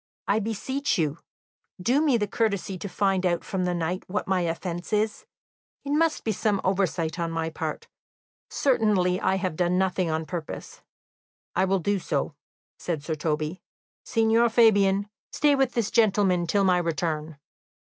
"I 0.27 0.39
beseech 0.39 0.97
you, 0.97 1.19
do 1.79 2.01
me 2.01 2.17
the 2.17 2.25
courtesy 2.27 2.75
to 2.75 2.89
find 2.89 3.23
out 3.23 3.43
from 3.43 3.65
the 3.65 3.75
knight 3.75 4.03
what 4.07 4.27
my 4.27 4.41
offence 4.41 4.91
is; 4.91 5.27
it 5.85 5.91
must 5.91 6.23
be 6.23 6.31
some 6.31 6.59
oversight 6.63 7.19
on 7.19 7.29
my 7.29 7.51
part 7.51 7.87
certainly 8.49 9.21
I 9.21 9.35
have 9.35 9.55
done 9.55 9.77
nothing 9.77 10.09
on 10.09 10.25
purpose." 10.25 10.81
"I 11.55 11.65
will 11.65 11.77
do 11.77 11.99
so," 11.99 12.33
said 12.79 13.03
Sir 13.03 13.13
Toby. 13.13 13.61
"Signor 14.03 14.49
Fabian, 14.49 15.07
stay 15.31 15.53
with 15.53 15.73
this 15.75 15.91
gentleman 15.91 16.47
till 16.47 16.63
my 16.63 16.79
return." 16.79 17.37